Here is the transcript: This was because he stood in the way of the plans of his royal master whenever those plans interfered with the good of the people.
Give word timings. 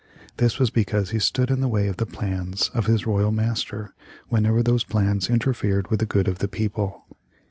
This 0.37 0.57
was 0.57 0.71
because 0.71 1.11
he 1.11 1.19
stood 1.19 1.51
in 1.51 1.59
the 1.61 1.67
way 1.67 1.85
of 1.87 1.97
the 1.97 2.07
plans 2.07 2.69
of 2.73 2.87
his 2.87 3.05
royal 3.05 3.31
master 3.31 3.93
whenever 4.29 4.63
those 4.63 4.83
plans 4.83 5.29
interfered 5.29 5.91
with 5.91 5.99
the 5.99 6.07
good 6.07 6.27
of 6.27 6.39
the 6.39 6.47
people. 6.47 7.05